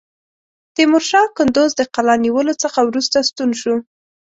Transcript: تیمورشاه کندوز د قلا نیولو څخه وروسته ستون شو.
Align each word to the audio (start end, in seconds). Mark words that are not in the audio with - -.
تیمورشاه 0.75 1.27
کندوز 1.37 1.71
د 1.75 1.81
قلا 1.95 2.15
نیولو 2.25 2.53
څخه 2.63 2.79
وروسته 2.83 3.17
ستون 3.29 3.49
شو. 3.61 3.75